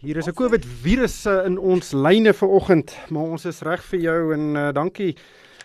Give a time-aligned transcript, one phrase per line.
[0.00, 4.32] Hier is 'n COVID virus in ons lyne vanoggend, maar ons is reg vir jou
[4.32, 5.16] en uh, dankie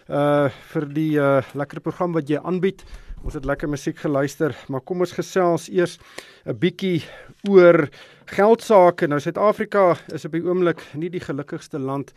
[0.10, 2.84] uh vir die uh lekker program wat jy aanbied.
[3.24, 6.00] Ons het lekker musiek geluister, maar kom ons gesels eers
[6.46, 7.06] 'n bietjie
[7.48, 7.88] oor
[8.26, 9.08] geld sake.
[9.08, 12.12] Nou Suid-Afrika is op die oomblik nie die gelukkigste land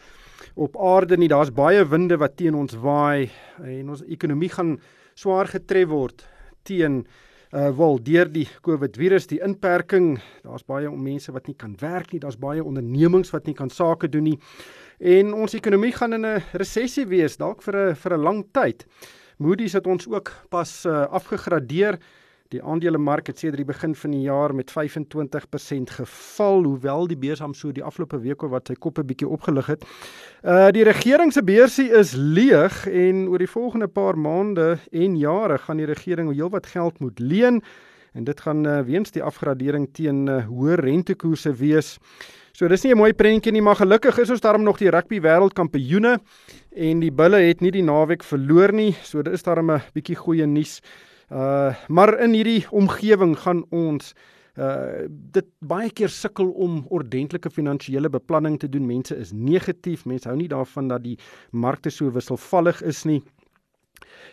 [0.56, 1.28] op aarde nie.
[1.28, 3.30] Daar's baie winde wat teen ons waai
[3.62, 4.80] en ons ekonomie gaan
[5.14, 6.26] swaar getref word
[6.64, 10.18] teen uh wel deur die COVID virus, die inperking.
[10.42, 12.20] Daar's baie mense wat nie kan werk nie.
[12.20, 14.38] Daar's baie ondernemings wat nie kan sake doen nie.
[14.98, 18.86] En ons ekonomie gaan in 'n resessie wees dalk vir 'n vir 'n lang tyd.
[19.38, 21.98] Moody's het ons ook pas uh, afgegradeer.
[22.48, 27.42] Die aandelemark het sedert die begin van die jaar met 25% geval, hoewel die beurs
[27.44, 29.82] hom so die afgelope week oor wat sy koppe bietjie opgelig het.
[30.40, 35.58] Uh die regering se beursie is leeg en oor die volgende paar maande en jare
[35.60, 37.60] gaan die regering heelwat geld moet leen
[38.16, 41.98] en dit gaan uh, weens die afgradering teen uh, hoë rentekoerse wees.
[42.56, 45.20] So dis nie 'n mooi prentjie nie, maar gelukkig is ons daarom nog die rugby
[45.20, 46.16] wêreldkampioene
[46.72, 48.96] en die bulle het nie die naweek verloor nie.
[49.02, 50.80] So dit is daarom 'n bietjie goeie nuus.
[51.28, 54.14] Uh maar in hierdie omgewing gaan ons
[54.56, 58.86] uh dit baie keer sukkel om ordentlike finansiële beplanning te doen.
[58.86, 60.06] Mense is negatief.
[60.06, 61.18] Mense hou nie daarvan dat die
[61.50, 63.22] markte so wisselvallig is nie.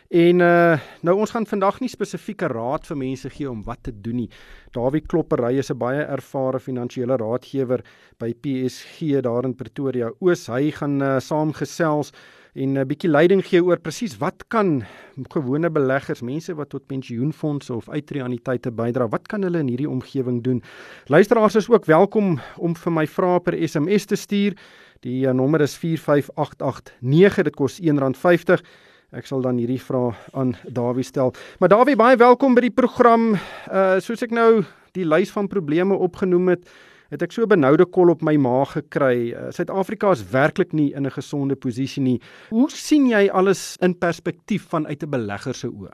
[0.08, 3.92] En uh nou ons gaan vandag nie spesifieke raad vir mense gee om wat te
[3.92, 4.30] doen nie.
[4.72, 7.84] Dawie Kloppery is 'n baie ervare finansiële raadgewer
[8.18, 10.46] by PSG daar in Pretoria Oos.
[10.46, 12.12] Hy gaan uh, saamgesels
[12.56, 14.84] en 'n uh, bietjie leiding gee oor presies wat kan
[15.28, 20.42] gewone beleggers, mense wat tot pensioenfondse of uitreaniteite bydra, wat kan hulle in hierdie omgewing
[20.42, 20.62] doen?
[21.06, 24.56] Luisteraars is ook welkom om vir my vrae per SMS te stuur.
[25.00, 27.44] Die uh, nommer is 45889.
[27.44, 28.64] Dit kos R1.50.
[29.12, 31.34] Ek sal dan hierdie vraag aan Dawie stel.
[31.58, 33.34] Maar Dawie, baie welkom by die program.
[33.68, 34.64] Uh soos ek nou
[34.96, 36.68] die lys van probleme opgenoem het,
[37.10, 39.32] het ek so benoude kol op my maag gekry.
[39.32, 42.20] Uh, Suid-Afrika uh, is werklik nie in 'n gesonde posisie nie.
[42.50, 45.92] Hoe sien jy alles in perspektief vanuit 'n belegger se oë?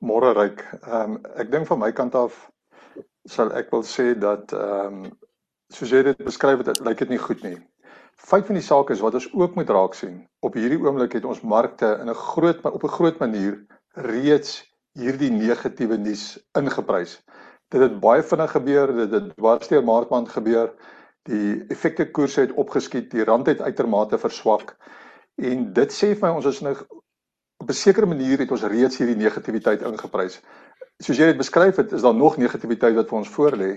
[0.00, 0.64] Môre ryk.
[0.82, 2.50] Ehm um, ek dink van my kant af
[3.24, 5.12] sal ek wil sê dat ehm um,
[5.68, 7.56] soos jy dit beskryf het, lyk dit nie goed nie.
[8.16, 10.26] Feit van die saak is wat ons ook moet raak sien.
[10.40, 14.64] Op hierdie oomblik het ons markte in 'n groot op 'n groot manier reeds
[14.96, 17.20] hierdie negatiewe nuus ingeprys.
[17.68, 20.72] Dit het baie vinnig gebeur, dit het dwarsteer Maart maand gebeur.
[21.26, 24.76] Die effekte koerse het opgeskiet, die rand het uitermate verswak.
[25.36, 26.76] En dit sê vir my ons is nou
[27.58, 30.40] op 'n sekere manier het ons reeds hierdie negativiteit ingeprys
[31.04, 33.70] soos jy dit beskryf het, is daar nog negativiteit wat vir ons voorlê.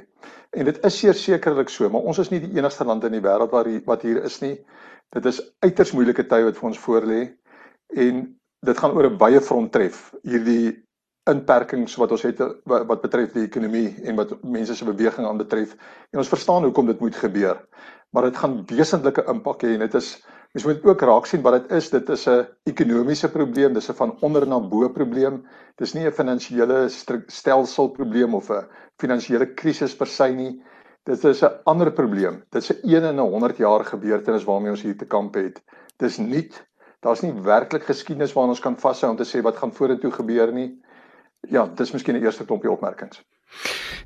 [0.56, 3.52] En dit is sekerlik so, maar ons is nie die enigste land in die wêreld
[3.52, 4.56] waar hier, wat hier is nie.
[5.16, 7.22] Dit is uiters moeilike tye wat vir ons voorlê
[7.96, 8.22] en
[8.66, 10.14] dit gaan oor 'n baie front tref.
[10.24, 10.86] Hierdie
[11.30, 15.38] inperkings wat ons het wat, wat betref die ekonomie en wat mense se beweging aan
[15.38, 15.76] betref.
[16.12, 17.60] En ons verstaan hoekom dit moet gebeur.
[18.12, 20.18] Maar dit gaan wesentlike impak hê en dit is
[20.50, 21.90] Mens moet ook raak sien wat dit is.
[21.94, 25.46] Dit is 'n ekonomiese probleem, dis 'n van onder na bo probleem.
[25.78, 26.90] Dis nie 'n finansiële
[27.28, 28.66] stelsel probleem of 'n
[28.98, 30.64] finansiële krisis per se nie.
[31.06, 32.44] Dit is 'n ander probleem.
[32.50, 35.62] Dit is 'n 1 in 'n 100 jaar gebeurtenis waarmee ons hier te kamp het.
[35.98, 36.50] Dis nie
[37.02, 40.52] daar's nie werklik geskiedenis waarna ons kan vashou om te sê wat gaan vorentoe gebeur
[40.52, 40.82] nie.
[41.48, 43.24] Ja, dis miskien 'n eerste klompie opmerkings.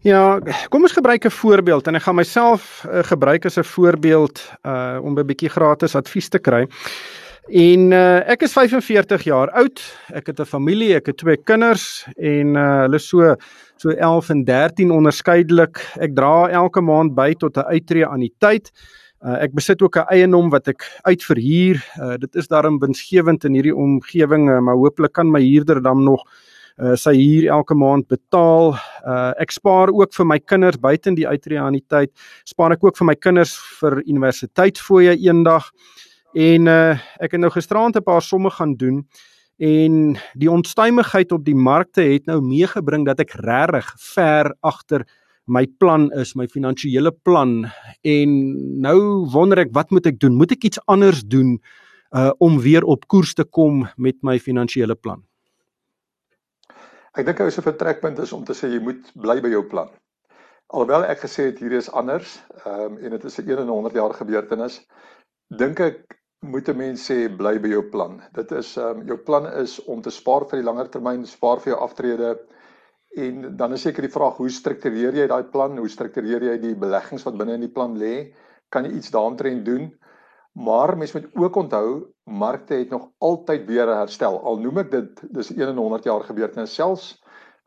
[0.02, 0.40] Ja,
[0.70, 5.00] kom ons gebruik 'n voorbeeld en ek gaan myself uh, gebruik as 'n voorbeeld uh
[5.02, 6.68] om 'n bietjie gratis advies te kry.
[7.48, 9.82] En uh ek is 45 jaar oud.
[10.14, 13.36] Ek het 'n familie, ek het twee kinders en uh hulle so
[13.76, 15.80] so 11 en 13 onderskeidelik.
[16.00, 18.72] Ek dra elke maand by tot 'n uittreë aan die tyd.
[19.26, 21.84] Uh, ek besit ook 'n eiendom wat ek uitverhuur.
[22.00, 26.04] Uh, dit is daarom winsgewend in hierdie omgewing, uh, maar hooplik kan my huurder dan
[26.04, 26.32] nog uh,
[26.95, 28.73] sy huur elke maand betaal.
[29.06, 32.11] Uh, ek spaar ook vir my kinders buiten die uitreaniteit.
[32.50, 35.69] Spaar ek ook vir my kinders vir universiteitsfooie eendag.
[36.34, 39.06] En uh, ek het nou gisteraand 'n paar somme gaan doen
[39.57, 45.05] en die onstuimigheid op die markte het nou meegebring dat ek regtig ver agter
[45.45, 47.69] my plan is, my finansiële plan
[48.03, 48.29] en
[48.81, 50.35] nou wonder ek wat moet ek doen?
[50.35, 51.59] Moet ek iets anders doen
[52.14, 55.23] uh om weer op koers te kom met my finansiële plan?
[57.14, 59.90] Ek dink ou se vertrekpunt is om te sê jy moet bly by jou plan.
[60.74, 63.70] Alhoewel ek gesê het hier is anders, ehm um, en dit is 'n 1 in
[63.70, 64.80] 100 jaar gebeurtenis,
[65.60, 68.18] dink ek moet 'n mens sê bly by jou plan.
[68.34, 71.62] Dit is ehm um, jou plan is om te spaar vir die langer termyn, spaar
[71.62, 72.34] vir jou aftrede
[73.28, 75.78] en dan is seker die vraag hoe struktureer jy daai plan?
[75.78, 78.34] Hoe struktureer jy die beleggings wat binne in die plan lê?
[78.72, 79.92] Kan jy iets daaroor doen?
[80.53, 84.38] Maar mens moet ook onthou markte het nog altyd weer herstel.
[84.44, 87.23] Al noem ek dit dis 1 in 100 jaar gebeurtenis selfs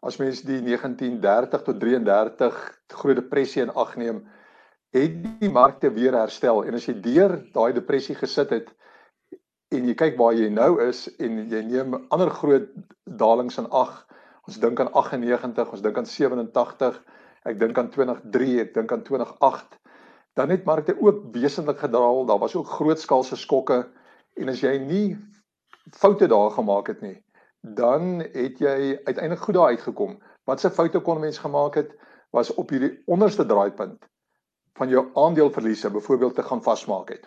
[0.07, 2.59] as mens die 1930 tot 33
[3.01, 4.23] groot depressie in ag neem
[4.97, 8.69] het die markte weer herstel en as jy deur daai depressie gesit het
[9.75, 12.69] en jy kyk waar jy nou is en jy neem ander groot
[13.23, 14.05] dalings in ag
[14.47, 17.01] ons dink aan 98 ons dink aan 87
[17.51, 19.81] ek dink aan 2003 ek dink aan 2008
[20.37, 23.83] dan het markte ook wesentlik gedaal daar was ook grootskaalse skokke
[24.37, 25.07] en as jy nie
[25.97, 27.17] foute daar gemaak het nie
[27.61, 31.97] dan het jy uiteindelik goed daar uitgekom wat se foute kon mens gemaak het
[32.31, 34.05] was op hierdie onderste draaipunt
[34.77, 37.25] van jou aandeleverliese byvoorbeeld te gaan vasmaak het.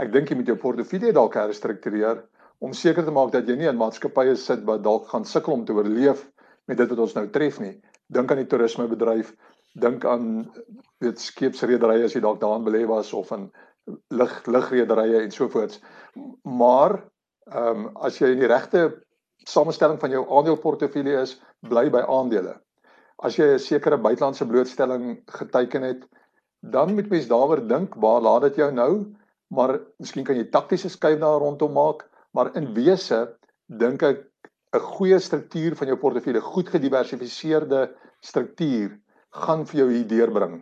[0.00, 2.22] Ek dink jy moet jou portefeulje dalk herstruktureer
[2.64, 5.64] om seker te maak dat jy nie in maatskappye sit wat dalk gaan sukkel om
[5.68, 6.24] te oorleef
[6.66, 7.74] met dit wat ons nou tref nie.
[8.12, 9.34] Dink aan die toerismebedryf,
[9.80, 10.28] dink aan
[11.04, 13.50] weet skeepsrederye as jy dalk daarin belê was of in
[14.10, 15.80] lig ligrederye en so voorts.
[16.42, 17.02] Maar
[17.52, 18.86] ehm um, as jy in die regte
[19.46, 21.36] samestelling van jou aandeleportefeulje is,
[21.68, 22.56] bly by aandele.
[23.22, 26.02] As jy 'n sekere buitelandse blootstelling geteken het,
[26.60, 28.92] dan moet mens daaroor dink waar laat dit jou nou
[29.48, 33.36] maar miskien kan jy taktiese skuif daar rondom maak maar in wese
[33.66, 34.24] dink ek
[34.74, 38.98] 'n goeie struktuur van jou portefeulje goed gediversifiseerde struktuur
[39.30, 40.60] gaan vir jou hier deurbring.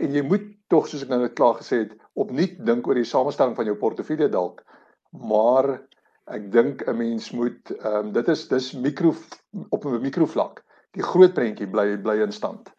[0.00, 3.08] En jy moet tog soos ek nou net klaar gesê het opnuut dink oor die
[3.08, 4.64] samestelling van jou portefeulje dalk.
[5.10, 5.78] Maar
[6.26, 9.14] ek dink 'n mens moet um, dit is dis mikro
[9.70, 10.62] op 'n mikrovlak
[10.96, 12.70] die groot prentjie bly bly in stand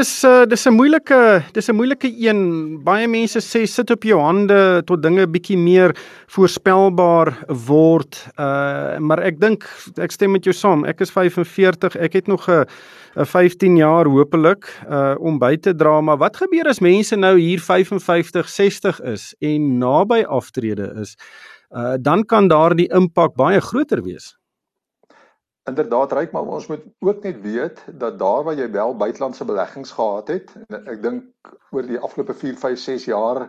[0.00, 2.40] Dis uh dis 'n moeilike dis 'n moeilike een.
[2.84, 5.92] Baie mense sê sit op jou hande tot dinge bietjie meer
[6.26, 7.28] voorspelbaar
[7.66, 8.16] word.
[8.38, 9.68] Uh maar ek dink
[10.00, 10.86] ek stem met jou saam.
[10.86, 11.96] Ek is 45.
[11.96, 12.64] Ek het nog 'n
[13.16, 17.36] 'n 15 jaar hopelik uh om by te dra, maar wat gebeur as mense nou
[17.38, 21.16] hier 55, 60 is en naby aftrede is?
[21.76, 24.39] Uh dan kan daardie impak baie groter wees.
[25.70, 29.92] Inderdaad ryk maar ons moet ook net weet dat daar waar jy wel buitelandse beleggings
[29.96, 33.44] gehad het en ek dink oor die afgelope 4, 5, 6 jaar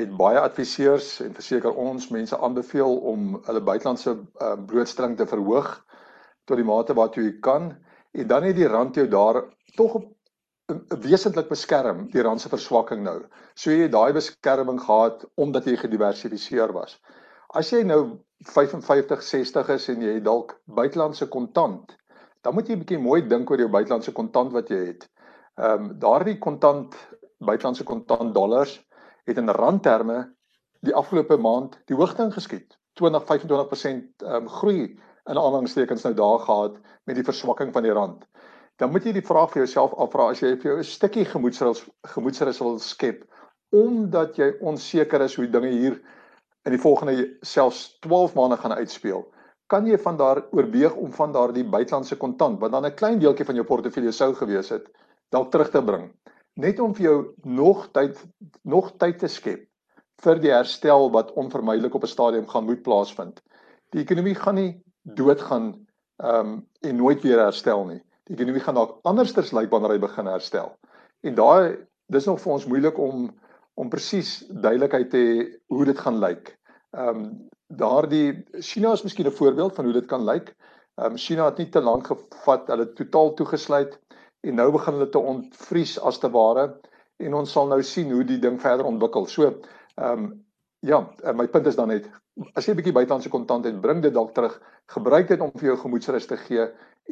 [0.00, 5.74] het baie adviseurs en verseker ons mense aanbeveel om hulle buitelandse uh, blootstelling te verhoog
[6.48, 7.70] tot die mate wat jy kan
[8.12, 9.42] en dan het die rand jou daar
[9.76, 10.10] tog op
[11.04, 13.18] wesentlik beskerm die rand se verswakking nou.
[13.54, 16.96] So jy daai beskerming gehad omdat jy gediversifiseer was.
[17.52, 18.02] As jy nou
[18.42, 21.96] 55, 60 is en jy dalk buitelandse kontant,
[22.42, 25.08] dan moet jy 'n bietjie mooi dink oor jou buitelandse kontant wat jy het.
[25.58, 26.94] Ehm um, daardie kontant
[27.38, 28.80] buitelandse kontant dollars
[29.26, 30.32] het in randterme
[30.80, 32.78] die afgelope maand die hoogte ingeskiet.
[33.00, 34.98] 20-25% ehm um, groei
[35.30, 38.24] in aanhangstekens nou daar gehad met die verswakking van die rand.
[38.76, 41.84] Dan moet jy die vraag vir jouself afvra as jy vir jou 'n stukkie gemoedsrus
[42.14, 43.22] gemoedsrus wil skep
[43.72, 46.00] omdat jy onseker is hoe dinge hier
[46.64, 49.24] in die volgende selfs 12 maande gaan uitspeel,
[49.66, 53.46] kan jy van daar oorweeg om van daardie buitelandse kontant wat dan 'n klein deeltjie
[53.46, 54.88] van jou portefeulje sou gewees het,
[55.30, 56.10] dalk terug te bring,
[56.54, 58.18] net om vir jou nog tyd
[58.62, 59.68] nog tyd te skep
[60.22, 63.42] vir die herstel wat onvermydelik op 'n stadium gaan moet plaasvind.
[63.90, 65.86] Die ekonomie gaan nie doodgaan
[66.22, 68.02] ehm um, en nooit weer herstel nie.
[68.24, 70.76] Die ekonomie gaan dalk andersters lyk wanneer hy begin herstel.
[71.22, 71.76] En daai
[72.06, 73.30] dis nog vir ons moeilik om
[73.74, 76.54] om presies duidelikheid te hê hoe dit gaan lyk.
[76.96, 77.26] Ehm um,
[77.72, 80.54] daardie China is miskien 'n voorbeeld van hoe dit kan lyk.
[81.00, 83.98] Ehm um, China het nie te lank gevat, hulle totaal toegesluit
[84.40, 86.80] en nou begin hulle te ontvries as te ware
[87.16, 89.26] en ons sal nou sien hoe die ding verder ontwikkel.
[89.26, 90.44] So ehm um,
[90.80, 90.98] ja,
[91.32, 92.10] my punt is dan net
[92.56, 95.72] as jy 'n bietjie buitelandse kontant het, bring dit dalk terug, gebruik dit om vir
[95.72, 96.66] jou gemoedsrus te gee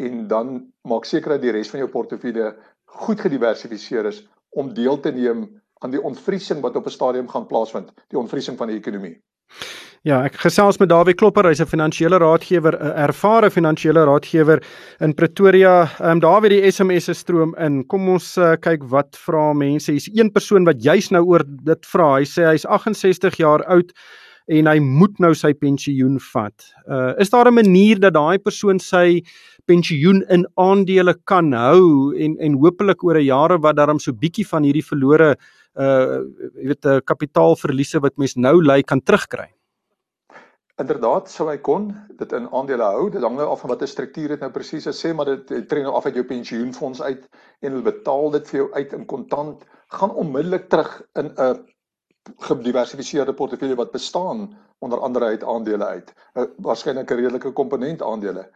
[0.07, 2.55] en dan maak seker dat die res van jou portefeulje
[3.01, 5.45] goed gediversifiseer is om deel te neem
[5.81, 9.17] aan die ontvriesing wat op 'n stadium gaan plaasvind, die ontvriesing van die ekonomie.
[10.09, 14.63] Ja, ek gesels met Dawie Klopper, hy's 'n finansiële raadgewer, 'n ervare finansiële raadgewer
[15.01, 15.91] in Pretoria.
[16.01, 17.87] Ehm um, Dawie, die SMS'e stroom in.
[17.87, 19.93] Kom ons uh, kyk wat vra mense.
[19.93, 22.17] Hier's een persoon wat juis nou oor dit vra.
[22.17, 23.93] Hy sê hy's 68 jaar oud
[24.51, 26.67] en hy moet nou sy pensioen vat.
[26.89, 29.23] Uh is daar 'n manier dat daai persoon sy
[29.67, 34.47] pensioen in aandele kan hou en en hopelik oor 'n jare wat daarom so bietjie
[34.47, 35.37] van hierdie verlore
[35.77, 36.27] uh
[36.59, 39.49] jy weet 'n uh, kapitaalverliese wat mens nou ly kan terugkry.
[40.81, 43.11] Inderdaad sou hy kon dit in aandele hou.
[43.11, 45.05] Dit hang nou af van watter struktuur dit nou presies is.
[45.05, 47.29] Sê maar dit tree nou af uit jou pensioenfonds uit
[47.61, 51.67] en hulle betaal dit vir jou uit in kontant, gaan onmiddellik terug in 'n
[52.39, 56.15] gediversifiseerde portefeulje wat bestaan onder andere uit aandele uit.
[56.35, 58.51] Uh, Waarskynlik 'n redelike komponent aandele.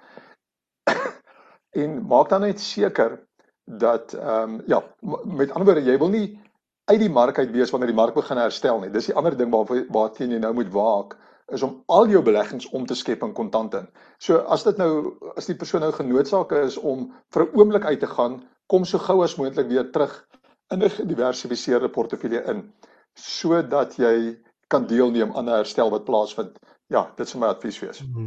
[1.82, 3.20] en maak dan net seker
[3.64, 4.82] dat ehm um, ja,
[5.24, 6.40] met ander woorde jy wil nie
[6.84, 8.90] uit die mark uit wees wanneer die mark begin herstel nie.
[8.90, 11.16] Dis die ander ding waar waarteen jy nou moet waak
[11.52, 13.88] is om al jou beleggings om te skep in kontant in.
[14.18, 18.00] So as dit nou as die persoon nou genoodsaak is om vir 'n oomblik uit
[18.00, 20.26] te gaan, kom so gou as moontlik weer terug
[20.72, 22.72] in 'n gediversifiseerde portefeulje in
[23.14, 24.36] sodat jy
[24.68, 26.58] kan deelneem aan 'n herstel wat plaasvind
[26.92, 28.02] Ja, dit sou my advies wees.
[28.04, 28.26] Hmm.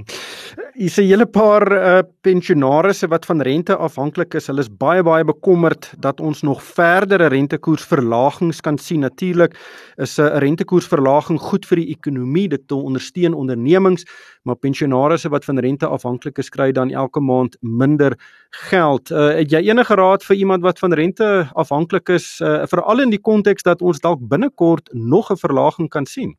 [0.73, 4.47] Hier is 'n hele paar uh, pensionaarsse wat van rente afhanklik is.
[4.47, 8.99] Hulle is baie baie bekommerd dat ons nog verdere rentekoersverlagings kan sien.
[8.99, 9.53] Natuurlik
[9.97, 14.05] is 'n uh, rentekoersverlaging goed vir die ekonomie, dit ondersteun ondernemings,
[14.43, 18.17] maar pensionaarsse wat van rente afhanklik is, kry dan elke maand minder
[18.49, 19.11] geld.
[19.11, 23.09] Uh, het jy enige raad vir iemand wat van rente afhanklik is, uh, veral in
[23.09, 26.37] die konteks dat ons dalk binnekort nog 'n verlaging kan sien?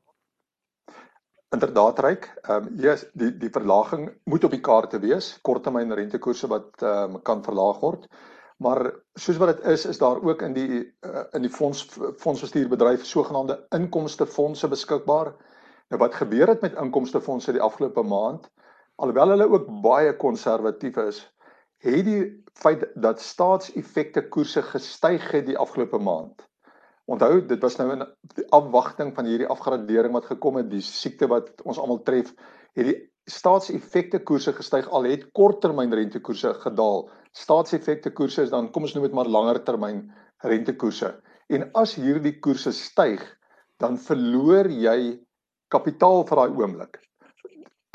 [1.57, 2.26] Inderdaad ryk.
[2.43, 6.83] Ehm um, ja, yes, die die verlaging moet op die kaarte wees, korttermyn rentekoerse wat
[6.83, 8.05] ehm um, kan verlaag word.
[8.64, 8.81] Maar
[9.14, 11.87] soos wat dit is, is daar ook in die uh, in die fonds
[12.25, 15.33] fondsbestuurbedryf sogenaamde inkomstefondse beskikbaar.
[15.88, 18.50] Nou wat gebeur het met inkomstefondse die afgelope maand?
[19.00, 21.23] Alhoewel hulle ook baie konservatief is,
[21.87, 22.23] het die
[22.61, 26.48] feit dat staatseffekte koerse gestyg het die afgelope maand
[27.09, 28.05] Onthou, dit was nou 'n
[28.53, 32.35] afwagting van hierdie afgradering wat gekom het, die siekte wat ons almal tref,
[32.77, 32.99] het die
[33.29, 37.09] staatseffekte koerse gestyg al het korttermyn rentekoerse gedaal.
[37.33, 40.12] Staatseffekte koerse is dan kom ons noem dit maar langer termyn
[40.45, 41.15] rentekoerse.
[41.49, 43.25] En as hierdie koerse styg,
[43.79, 45.19] dan verloor jy
[45.73, 47.00] kapitaal vir daai oomblik.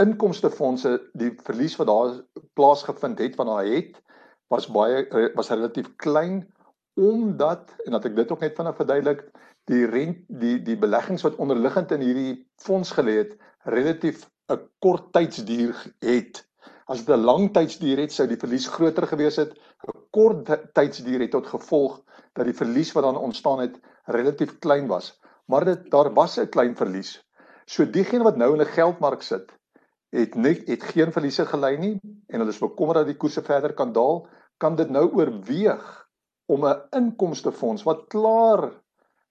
[0.02, 2.16] Inkomstefondse, die verlies wat daar
[2.58, 4.02] plaasgevind het van daai het
[4.50, 5.06] was baie
[5.36, 6.44] was relatief klein
[7.00, 9.24] omdat en dat ek dit ook net vinnig verduidelik
[9.72, 13.38] die rent die die beleggings wat onderliggend in hierdie fonds gelê het
[13.76, 16.44] relatief 'n kort tydsduur het.
[16.86, 19.54] As dit 'n lang tydsduur het sou die verlies groter gewees het.
[19.88, 22.02] 'n kort tydsduur het tot gevolg
[22.34, 25.20] dat die verlies wat dan ontstaan het relatief klein was.
[25.46, 27.24] Maar dit daar was 'n klein verlies.
[27.66, 29.52] So diegene wat nou in 'n geldmark sit
[30.14, 33.74] het net het geen verliese gelei nie en hulle is bekommerd dat die koerse verder
[33.74, 36.03] kan daal kan dit nou oorweeg
[36.54, 38.70] om 'n inkomstefonds wat klaar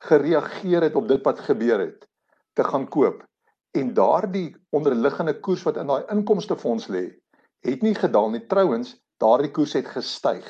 [0.08, 2.08] gereageer het op dit wat gebeur het
[2.52, 3.22] te gaan koop.
[3.70, 7.04] En daardie onderliggende koers wat in daai inkomstefonds lê
[7.62, 8.46] het nie gedaal nie.
[8.46, 10.46] Trouens daardie koers het gestyg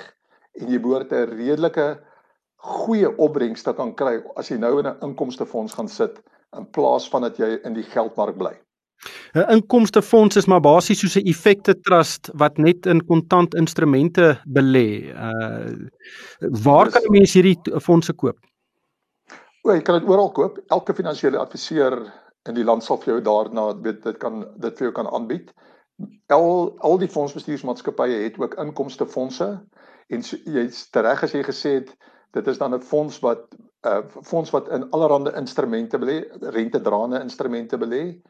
[0.53, 2.03] en jy behoort 'n redelike
[2.57, 6.23] goeie opbrengs te kan kry as jy nou in 'n inkomstefonds gaan sit
[6.57, 8.55] in plaas van dat jy in die geldmark bly
[9.35, 15.11] 'n Inkomstefonds is maar basies soos 'n effekte trust wat net in kontant instrumente belê.
[15.15, 15.89] Uh
[16.65, 18.39] waar kan 'n mens hierdie fondse koop?
[19.63, 20.59] O, jy kan dit oral koop.
[20.67, 22.13] Elke finansiële adviseur
[22.49, 25.53] in die land sal vir jou daarna weet dit kan dit vir jou kan aanbied.
[26.27, 29.51] Al al die fondsbestuursmaatskappye het ook inkomstefondse
[30.09, 31.95] en so, jy's reg as jy gesê het
[32.33, 37.21] dit is dan 'n fonds wat 'n uh, fonds wat in allerlei instrumente belê, rentedraende
[37.21, 38.23] instrumente belê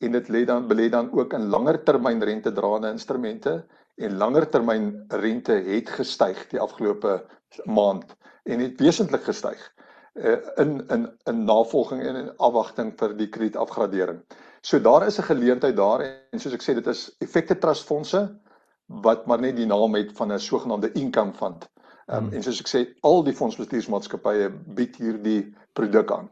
[0.00, 3.64] en dit lê dan belê dan ook in langer termyn rentedraende instrumente
[3.96, 7.20] en langer termyn rente het gestyg die afgelope
[7.64, 9.60] maand en het wesentlik gestyg
[10.14, 14.22] uh, in in in navolging en in afwagting vir die kredietafgradering.
[14.60, 16.00] So daar is 'n geleentheid daar
[16.32, 18.40] en soos ek sê dit is effekte trust fondse
[18.86, 21.68] wat maar net die naam het van 'n sogenaamde income fund.
[22.06, 22.32] Um, hmm.
[22.32, 26.30] en soos ek sê al die fondsbestuursmaatskappye bied hierdie produk aan.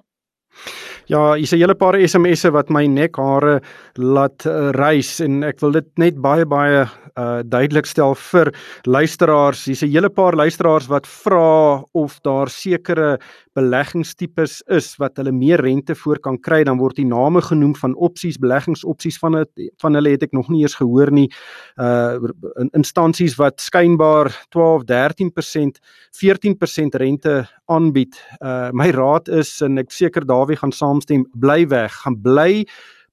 [1.09, 3.63] Ja, hier's 'n hele paar SMS'e wat my nekhare
[3.97, 6.85] laat uh, reis en ek wil dit net baie baie
[7.19, 8.53] uh duidelik stel vir
[8.85, 9.65] luisteraars.
[9.65, 13.19] Hier's 'n hele paar luisteraars wat vra of daar sekere
[13.59, 17.97] beleggingstipes is wat hulle meer rente voor kan kry, dan word die name genoem van
[17.97, 19.51] opsies, beleggingsopsies van het,
[19.83, 21.29] van hulle het ek nog nie eens gehoor nie.
[21.77, 22.19] Uh
[22.59, 25.81] in instansies wat skynbaar 12, 13%,
[26.13, 28.15] 14% rente aanbied.
[28.41, 32.67] Uh my raad is en ek seker Dawie gaan saamstem, bly weg, gaan bly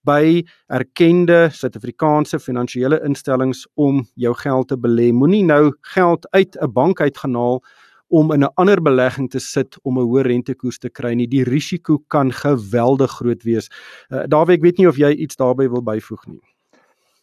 [0.05, 5.11] by erkende Suid-Afrikaanse finansiële instellings om jou geld te belê.
[5.13, 7.61] Moenie nou geld uit 'n bank uitgenaal
[8.09, 11.27] om in 'n ander belegging te sit om 'n hoë rentekoers te kry nie.
[11.27, 13.69] Die risiko kan geweldig groot wees.
[14.09, 16.41] Uh, Dawie, ek weet nie of jy iets daarbey wil byvoeg nie.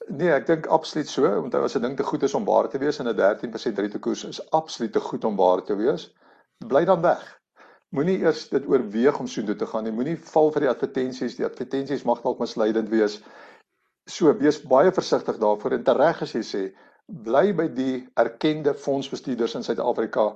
[0.09, 2.79] Nee, ek dink absoluut so, want as 'n ding te goed is om waar te
[2.79, 6.13] wees en 'n 13% rentekoers is absoluut te goed om waar te wees,
[6.67, 7.42] bly dan weg.
[7.93, 9.93] Moenie eers dit oorweeg om soontoe te gaan nie.
[9.93, 11.35] Moenie val vir die advertensies.
[11.37, 13.19] Die advertensies mag dalk misleidend wees.
[14.09, 16.63] So wees baie versigtig daarvoor en tereg as jy sê
[17.27, 20.31] bly by die erkende fondsbestuurders in Suid-Afrika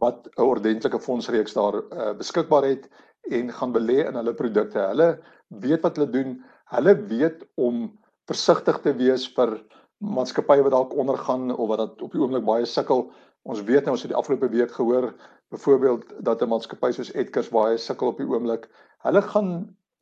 [0.00, 2.88] wat 'n ordentlike fondsreeks daar uh, beskikbaar het
[3.28, 4.80] en gaan belê in hulle produkte.
[4.80, 5.10] Hulle
[5.48, 6.32] weet wat hulle doen.
[6.72, 7.92] Hulle weet om
[8.26, 9.58] versigtig te wees vir
[10.00, 13.10] maatskappye wat dalk ondergaan of wat dat op die oomblik baie sukkel.
[13.44, 15.12] Ons weet nou ons het die afgelope week gehoor
[15.52, 18.68] byvoorbeeld dat 'n maatskappy soos Edkers baie sukkel op die oomblik.
[19.04, 19.50] Hulle gaan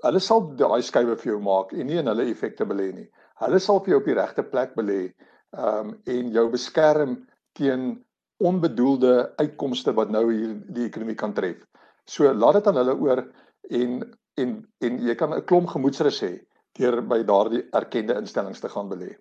[0.04, 3.08] hulle sal daai skuwe vir jou maak en nie in hulle effekte belê nie.
[3.42, 5.00] Hulle sal vir jou op die regte plek belê
[5.52, 7.18] um, en jou beskerm
[7.58, 8.04] teen
[8.40, 11.58] onbedoelde uitkomste wat nou hier die ekonomie kan tref.
[12.06, 13.24] So laat dit aan hulle oor
[13.70, 14.00] en
[14.40, 16.32] en en jy kan 'n klomp gemoedsrus hê
[16.78, 19.16] deur by daardie erkende instellings te gaan belê.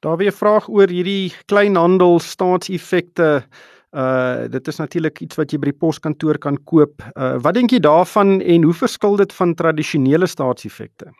[0.00, 3.44] Daar weer vraag oor hierdie kleinhandel staatseffekte.
[3.90, 7.02] Uh dit is natuurlik iets wat jy by die poskantoor kan koop.
[7.16, 11.10] Uh wat dink jy daarvan en hoe verskil dit van tradisionele staatseffekte?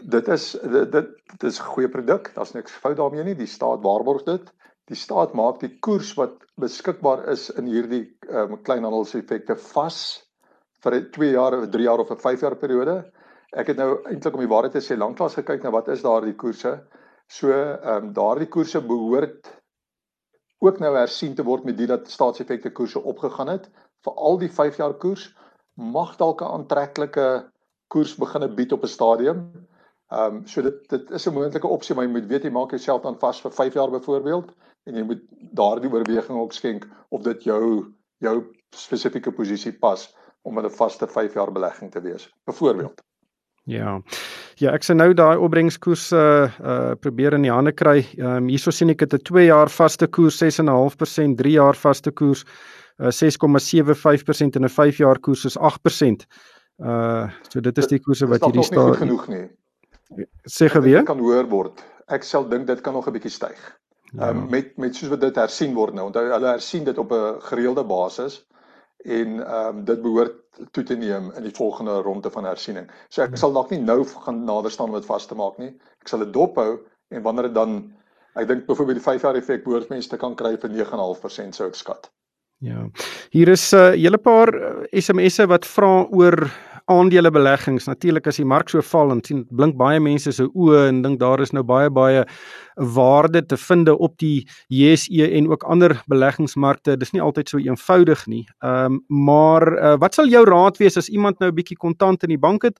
[0.00, 2.30] Dit is dit dit, dit is 'n goeie produk.
[2.34, 3.34] Daar's niks fout daarmee nie.
[3.34, 4.52] Die staat waarborg dit.
[4.88, 10.24] Die staat maak die koers wat beskikbaar is in hierdie um, kleinhandelseffekte vas
[10.80, 13.04] vir 'n 2 jaar of 3 jaar of 'n 5 jaar periode.
[13.52, 16.34] Ek het nou eintlik om die waarheid te sê lanklaas gekyk na wat is daardie
[16.34, 16.80] koerse.
[17.28, 19.57] So ehm um, daardie koerse behoort
[20.58, 23.70] ook nou hersien te word met dit dat staatseffekte koerse opgegaan het.
[24.04, 25.28] Vir al die 5 jaar koers
[25.74, 27.50] mag dalk 'n aantreklike
[27.88, 29.50] koers begine bied op 'n stadium.
[30.08, 32.70] Ehm um, so dit dit is 'n moontlike opsie, maar jy moet weet jy maak
[32.70, 34.52] jouself dan vas vir 5 jaar byvoorbeeld
[34.84, 40.58] en jy moet daardie oorweging ook skenk of dit jou jou spesifieke posisie pas om
[40.58, 42.34] 'n vaste 5 jaar belegging te wees.
[42.44, 43.02] Byvoorbeeld.
[43.64, 44.02] Ja.
[44.58, 48.00] Ja, ek sien nou daai opbrengskoers uh uh probeer in die hande kry.
[48.18, 52.10] Ehm um, hierso sien ek dit 'n 2 jaar vaste koers 6.5%, 3 jaar vaste
[52.10, 52.44] koers
[52.98, 56.26] uh 6,75% en 'n 5 jaar koers is 8%.
[56.78, 58.92] Uh so dit is die koerse wat hierdie staan.
[58.92, 60.26] Dit is nog nie genoeg nie.
[60.50, 61.84] Sê geweer kan hoër word.
[62.08, 63.58] Ek sal dink dit kan nog 'n bietjie styg.
[64.12, 64.28] Ja.
[64.28, 64.42] Ehm ja.
[64.42, 66.06] um, met met soos wat dit hersien word nou.
[66.06, 68.42] Onthou hulle hersien dit op 'n gereelde basis
[69.04, 70.36] en ehm um, dit behoort
[70.74, 72.88] toe te neem in die volgende ronde van hersiening.
[73.08, 75.70] So ek sal dalk nie nou gaan nader staan om dit vas te maak nie.
[76.02, 76.80] Ek sal dit dophou
[77.14, 77.78] en wanneer dit dan
[78.34, 81.68] ek dink byvoorbeeld die 5 jaar effek behoort mense te kan kry vir 9.5% sou
[81.68, 82.10] ek skat.
[82.58, 82.88] Ja.
[83.30, 86.50] Hier is 'n uh, hele paar uh, SMS'e wat vra oor
[86.88, 87.86] aandelebeleggings.
[87.88, 91.20] Natuurlik as die mark so val en sien blink baie mense se oë en dink
[91.20, 92.24] daar is nou baie baie
[92.96, 96.96] waarde te vind op die JSE en ook ander beleggingsmarkte.
[96.96, 98.44] Dis nie altyd so eenvoudig nie.
[98.64, 102.22] Ehm um, maar uh, wat sal jou raad wees as iemand nou 'n bietjie kontant
[102.22, 102.78] in die bank het?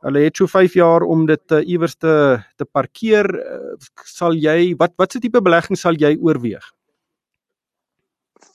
[0.00, 3.26] Hulle het so 5 jaar om dit uh, iewers te te parkeer.
[3.28, 6.72] Uh, sal jy wat watse tipe belegging sal jy oorweeg?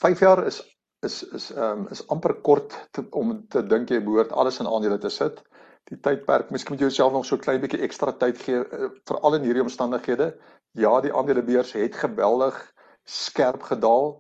[0.02, 0.75] 5 jaar is
[1.08, 4.70] is is ehm um, is amper kort te, om te dink jy behoort alles in
[4.70, 5.42] aandele te sit.
[5.90, 9.38] Die tydperk, miskien moet jy jouself nog so klein bietjie ekstra tyd gee uh, veral
[9.38, 10.32] in hierdie omstandighede.
[10.74, 12.58] Ja, die aandelebeurs het geweldig
[13.06, 14.16] skerp gedaal.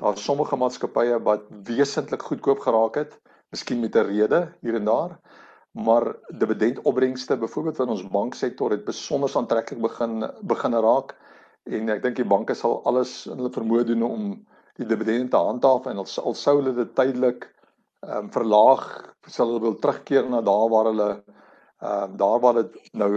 [0.00, 3.18] Daar's sommige maatskappye wat wesentlik goedkoop geraak het,
[3.52, 5.18] miskien met 'n rede hier en daar.
[5.72, 11.14] Maar dividendopbrengste byvoorbeeld van ons banksektor het besonder aantreklik begin begin raak
[11.64, 14.24] en ek dink die banke sal alles in hulle vermoë doen om
[14.78, 17.48] die dividende handhaaf en al sou hulle dit tydelik
[18.00, 18.84] ehm um, verlaag,
[19.28, 21.08] sal hulle wil terugkeer na daar waar hulle
[21.80, 23.10] ehm um, daar waar dit nou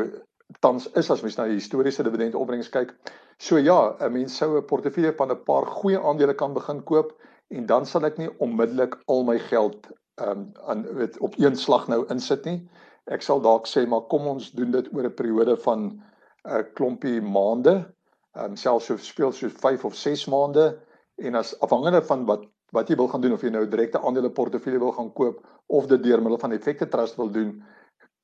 [0.60, 2.92] tans is as mens na die historiese dividendopbrengs kyk.
[3.39, 7.13] So ja, 'n mens sou 'n portefeulje van 'n paar goeie aandele kan begin koop
[7.50, 9.88] en dan sal ek nie onmiddellik al my geld
[10.22, 12.70] ehm um, aan weet op een slag nou insit nie.
[13.06, 16.02] Ek sal dalk sê maar kom ons doen dit oor 'n periode van 'n
[16.46, 17.94] uh, klompie maande.
[18.36, 20.80] Ehm um, selfs so speel so 5 of 6 maande
[21.21, 24.32] en as afhangende van wat wat jy wil gaan doen of jy nou direkte aandele
[24.34, 27.52] portefeulje wil gaan koop of dit deur middel van effekte trust wil doen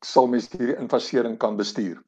[0.06, 2.00] sal mens hierdie investering kan bestuur.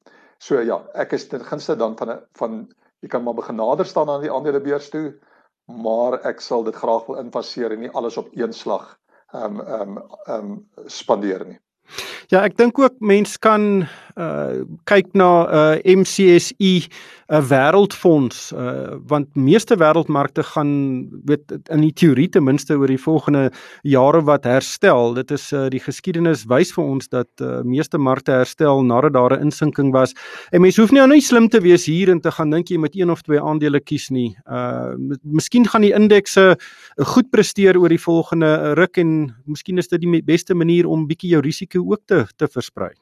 [0.42, 2.54] So ja, ek is ten gunste dan van 'n van
[3.02, 5.20] jy kan maar begin nader staan aan die aandelebeurs toe,
[5.66, 8.98] maar ek sal dit graag wil investeer en nie alles op een slag
[9.34, 11.60] ehm um, ehm um, ehm um, spandeer nie.
[12.32, 13.84] Ja, ek dink ook mens kan
[14.20, 16.88] uh kyk na uh MCSI
[17.32, 22.88] 'n uh, wêreldfonds uh want meeste wêreldmarkte gaan weet in die teorie ten minste oor
[22.88, 23.52] die volgende
[23.84, 25.14] jare wat herstel.
[25.14, 29.36] Dit is uh die geskiedenis wys vir ons dat uh meeste markte herstel nadat daar
[29.36, 30.14] 'n insinking was.
[30.52, 32.96] En mens hoef nie nou slim te wees hier en te gaan dink jy met
[32.96, 34.36] een of twee aandele kies nie.
[34.48, 36.58] Uh miskien gaan die indekse
[36.98, 41.32] goed presteer oor die volgende ruk en miskien is dit die beste manier om bietjie
[41.32, 42.94] jou risiko ook te te versprei.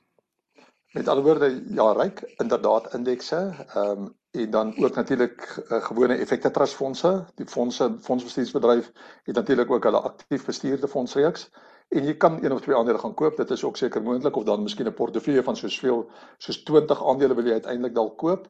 [0.93, 6.15] Met ander woorde, ja, ryk inderdaad indekse, ehm um, en dan ook natuurlik uh, gewone
[6.15, 7.25] effekte trustfondse.
[7.35, 8.91] Die fondse fondsbestuursbedryf
[9.23, 11.49] het natuurlik ook hulle aktief bestuurde fondsreeks
[11.87, 13.37] en jy kan een of twee aandele gaan koop.
[13.37, 17.35] Dit is ook seker moontlik of dan miskien 'n portefeulje van soveel soos 20 aandele
[17.35, 18.49] wil jy uiteindelik dalk koop.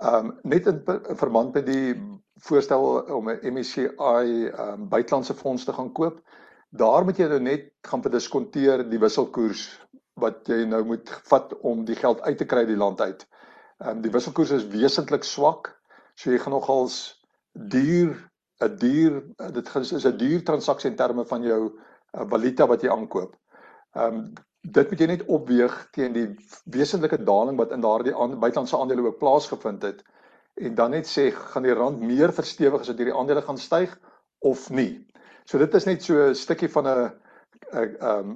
[0.00, 5.34] Ehm um, net in, in verband met die voorstel om 'n MSCI ehm um, buitelandse
[5.34, 6.20] fonds te gaan koop.
[6.76, 9.66] Daar moet jy nou net gaan verdiskonteer die wisselkoers
[10.20, 13.26] wat jy nou moet vat om die geld uit te kry die land uit.
[13.82, 15.74] Ehm um, die wisselkoers is wesentlik swak.
[16.16, 16.98] So jy gaan nogals
[17.52, 18.16] duur
[18.64, 22.90] 'n duur dit is 'n duur transaksie in terme van jou uh, valuta wat jy
[22.90, 23.36] aankoop.
[23.94, 26.28] Ehm um, dit moet jy net opweeg teen die
[26.64, 30.02] wesentlike daling wat in daardie buitelandse aandele ook plaasgevind het
[30.54, 33.92] en dan net sê gaan die rand meer verstewig as dit hierdie aandele gaan styg
[34.38, 35.06] of nie.
[35.46, 37.10] So dit is net so 'n stukkie van 'n
[37.72, 38.30] 'n um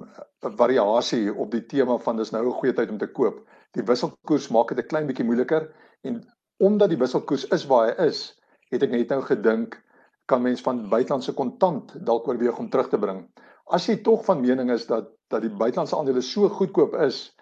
[0.47, 3.41] 'n variasie op die tema van dis nou 'n goeie tyd om te koop.
[3.71, 5.67] Die wisselkoers maak dit 'n klein bietjie moeiliker
[6.03, 6.23] en
[6.59, 8.39] omdat die wisselkoers is waar hy is,
[8.71, 9.83] het ek net nou gedink
[10.25, 13.27] kan mens van buitelandse kontant dalk oorweeg om terug te bring.
[13.65, 17.35] As jy tog van mening is dat dat die buitelandse aandele so goedkoop is,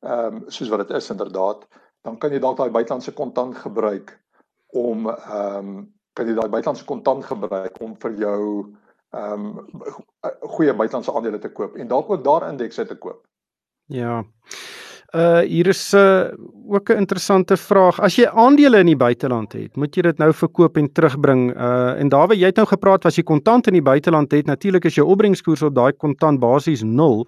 [0.00, 1.66] ehm um, soos wat dit is inderdaad,
[2.02, 4.18] dan kan jy dalk daai buitelandse kontant gebruik
[4.72, 8.76] om ehm um, kan jy daai buitelandse kontant gebruik om vir jou
[9.10, 9.66] ehm um,
[10.40, 13.26] goeie buitelandse aandele te koop en dalk ook daar indekse te koop.
[13.86, 14.24] Ja.
[15.10, 18.00] Uh hier is 'n uh, ook 'n interessante vraag.
[18.00, 21.56] As jy aandele in die buiteland het, moet jy dit nou verkoop en terugbring.
[21.56, 24.84] Uh en daarby jy het nou gepraat was jy kontant in die buiteland het, natuurlik
[24.84, 27.26] is jou opbrengskoers op daai kontant basies 0.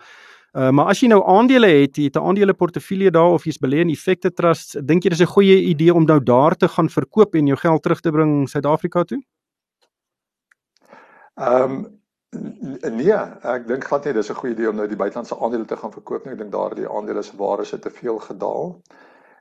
[0.53, 3.59] Uh maar as jy nou aandele het, jy het 'n aandele portefeulje daar of jy's
[3.59, 6.89] belê in effekte trusts, dink jy dis 'n goeie idee om nou daar te gaan
[6.89, 9.23] verkoop en jou geld terug te bring Suid-Afrika toe?
[11.43, 12.01] Ehm um,
[12.97, 13.17] nee,
[13.55, 15.93] ek dink glad nie dis 'n goeie idee om nou die buitelandse aandele te gaan
[15.93, 16.33] verkoop nie.
[16.33, 18.77] Ek dink daardie aandele se waarde het te veel gedaal.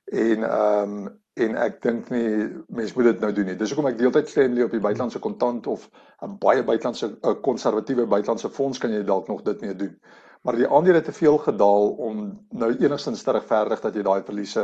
[0.05, 3.55] En ehm um, en ek dink nie mense moet dit nou doen nie.
[3.55, 5.89] Dis hoekom ek deeltyd lê op die buitelandse kontant of
[6.21, 9.95] 'n baie buitelandse 'n konservatiewe buitelandse fonds kan jy dalk nog dit mee doen
[10.41, 14.23] maar die aandele het te veel gedaal om nou enigstens te regverdig dat jy daai
[14.25, 14.63] verliese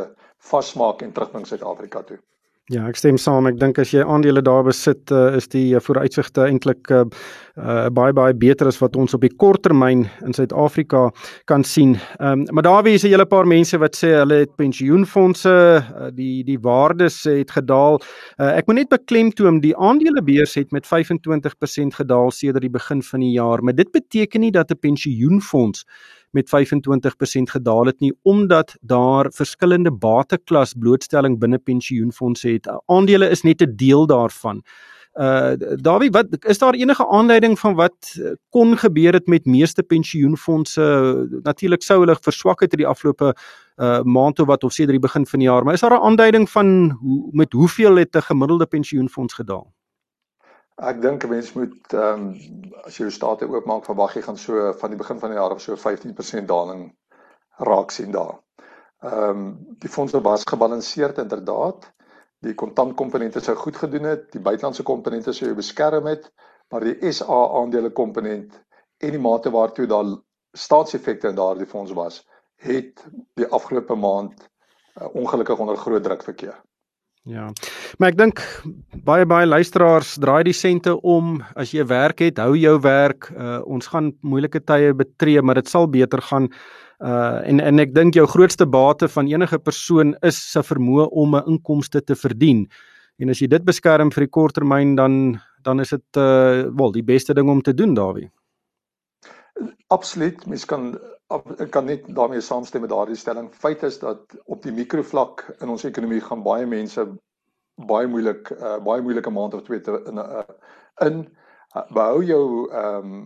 [0.49, 2.17] vasmaak en terugbring Suid-Afrika toe.
[2.67, 3.45] Ja, ek stem saam.
[3.47, 7.05] Ek dink as jy aandele daar besit, uh, is die uh, vooruitsigte eintlik uh,
[7.55, 11.05] uh, baie baie beter as wat ons op die korttermyn in Suid-Afrika
[11.47, 11.95] kan sien.
[12.19, 15.47] Ehm um, maar daar wie is 'n hele paar mense wat sê hulle het pensioenfonde,
[15.47, 18.01] uh, die die waardes het gedaal.
[18.35, 23.19] Uh, ek moet net beklemtoon die aandelebeurs het met 25% gedaal sedert die begin van
[23.19, 25.85] die jaar, maar dit beteken nie dat 'n pensioenfonds
[26.31, 32.69] met 25% gedaal het nie omdat daar verskillende bateklas blootstelling binne pensioenfonde het.
[32.85, 34.63] Aandele is net 'n deel daarvan.
[35.17, 39.83] Uh Dawie, wat is daar enige aanleiding van wat uh, kon gebeur het met meeste
[39.83, 41.41] pensioenfonde?
[41.43, 43.35] Natuurlik sou hulle verswak het in die afgelope
[43.77, 46.05] uh maand of wat of sedert die begin van die jaar, maar is daar 'n
[46.05, 49.73] aanduiding van hoe met hoeveel het 'n gemiddelde pensioenfonds gedaal?
[50.77, 54.37] Ek dink 'n mens moet ehm um, as jy jou state oopmaak verwag jy gaan
[54.37, 56.83] so van die begin van die jaar of so 15% daling
[57.69, 58.35] raak sien daar.
[59.01, 59.47] Ehm um,
[59.81, 61.87] die fondse was gebalanseerd inderdaad.
[62.45, 66.29] Die kontantkomponente sou goed gedoen het, die buitelandse komponente sou jou beskerm het,
[66.69, 68.53] maar die SA aandele komponent
[68.97, 70.13] en die mate waartoe daar
[70.53, 72.21] staatseffekte in daardie fonds was,
[72.61, 73.01] het
[73.33, 74.45] die afgelope maand
[75.01, 76.61] uh, ongelukkig onder groot druk verkeer.
[77.27, 77.49] Ja.
[77.99, 78.41] Maar ek dink
[79.03, 83.27] baie baie luisteraars draai die sente om as jy werk het, hou jou werk.
[83.35, 86.47] Uh, ons gaan moeilike tye betree, maar dit sal beter gaan.
[87.03, 91.35] Uh en en ek dink jou grootste bate van enige persoon is se vermoë om
[91.35, 92.65] 'n inkomste te verdien.
[93.19, 97.03] En as jy dit beskerm vir die korttermyn dan dan is dit uh wel die
[97.03, 98.31] beste ding om te doen, Dawie.
[99.87, 100.45] Absoluut.
[100.47, 100.97] Mens kan
[101.29, 103.49] ek kan net daarmee saamstem met daardie stelling.
[103.51, 107.03] Feit is dat op die mikrovlak in ons ekonomie gaan baie mense
[107.87, 110.45] baie moeilik uh, baie moeilike maand of twee te, in uh,
[111.05, 111.19] in
[111.75, 113.21] uh, behou jou ehm um,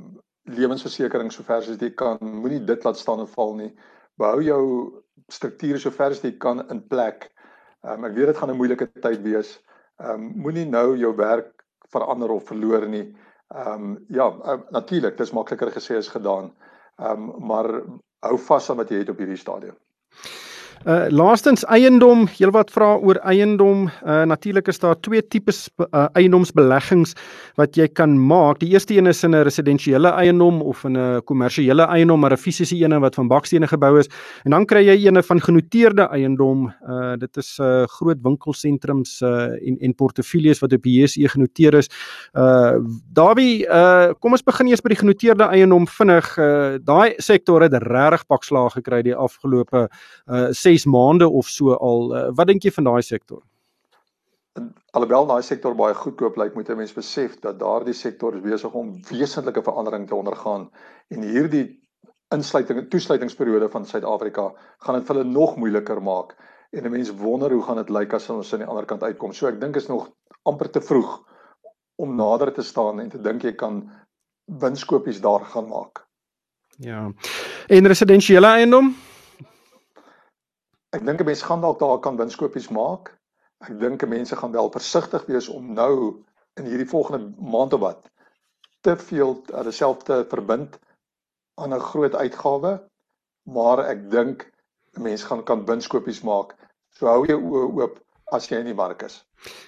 [0.52, 2.18] lewensversekering sover as jy kan.
[2.20, 3.70] Moenie dit laat staan en val nie.
[4.20, 4.64] Behou jou
[5.32, 7.30] strukture sover as jy kan in plek.
[7.86, 9.60] Um, ek weet dit gaan 'n moeilike tyd wees.
[10.02, 13.14] Ehm um, moenie nou jou werk verander of verloor nie.
[13.54, 16.50] Ehm um, ja, uh, natuurlik, dit is makliker gesê as gedaan.
[16.50, 17.69] Ehm um, maar
[18.25, 19.77] hou vas aan wat jy het op hierdie stadium.
[20.82, 23.84] Uh laastens eiendom, heelwat vra oor eiendom.
[24.02, 27.13] Uh natuurlik is daar twee tipes uh, eiendomsbeleggings
[27.60, 28.58] wat jy kan maak.
[28.63, 32.38] Die eerste een is in 'n residensiële eiendom of in 'n kommersiële eiendom, maar 'n
[32.38, 34.10] fisiese een wat van bakstene gebou is.
[34.44, 36.74] En dan kry jy eene van genoteerde eiendom.
[36.89, 41.74] Uh dit is uh groot winkelsentrums uh en en portefeuilles wat op die JSE genoteer
[41.74, 41.89] is.
[42.34, 42.80] Uh
[43.13, 46.38] Dawie, uh kom ons begin eers by die genoteerde eiendom vinnig.
[46.38, 49.89] Uh daai sektor het regtig pakslaag gekry die afgelope
[50.26, 52.12] uh 6 maande of so al.
[52.15, 53.41] Uh, wat dink jy van daai sektor?
[54.91, 58.97] Alhoewel daai sektor baie goedkoop lyk, moet 'n mens besef dat daardie sektor besig om
[59.10, 60.69] wesentlike verandering te ondergaan
[61.10, 61.79] en hierdie
[62.36, 64.51] insluiting toesluitingsperiode van Suid-Afrika
[64.86, 66.36] gaan dit vir hulle nog moeiliker maak
[66.71, 69.34] en 'n mens wonder hoe gaan dit lyk as ons aan die ander kant uitkom.
[69.34, 70.10] So ek dink is nog
[70.43, 71.19] amper te vroeg
[71.95, 73.91] om nader te staan en te dink jy kan
[74.45, 76.05] winskoopies daar gaan maak.
[76.77, 77.12] Ja.
[77.67, 78.95] En residensiële eiendom?
[80.91, 83.17] Ek dink 'n mens gaan dalk daar kan winskoopies maak.
[83.63, 86.23] Ek dink mense gaan wel versigtig wees om nou
[86.60, 88.10] in hierdie volgende maand of wat
[88.82, 90.80] te veel hulle self te verbind
[91.62, 92.73] aan 'n groot uitgawe.
[93.43, 94.51] Maar ek dink
[94.99, 96.56] mense gaan kan winskoopies maak.
[96.89, 97.99] So hou jou oë oop
[98.32, 99.21] as jy in die mark is.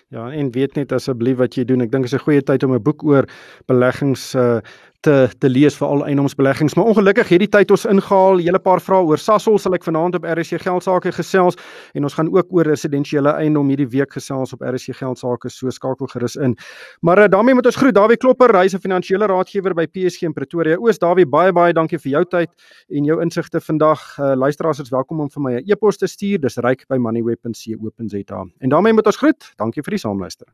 [0.08, 1.82] Ja, en weet net asseblief wat jy doen.
[1.82, 3.26] Ek dink dit is 'n goeie tyd om 'n boek oor
[3.68, 4.60] beleggings uh,
[5.04, 6.76] te te lees vir al eiendomsbeleggings.
[6.78, 8.40] Maar ongelukkig het die tyd ons ingehaal.
[8.44, 11.60] Hele paar vrae oor Sasol sal ek vanaand op RSC Geldsaake gesels
[11.94, 15.52] en ons gaan ook oor residensiële eiendom hierdie week gesels op RSC Geldsaake.
[15.52, 16.56] So skakel gerus in.
[17.02, 20.24] Maar uh, daarmee moet ons groet Dawie Klopper, hy is 'n finansiële raadgewer by PSG
[20.30, 20.78] in Pretoria.
[20.78, 22.50] Oos Dawie, baie baie dankie vir jou tyd
[22.90, 24.00] en jou insigte vandag.
[24.20, 26.40] Uh, luisteraars is welkom om vir my 'n e-pos te stuur.
[26.40, 28.46] Dis ryk by moneyweb.co.za.
[28.60, 29.54] En daarmee moet ons groet.
[29.58, 30.48] Dankie vir die saamluister.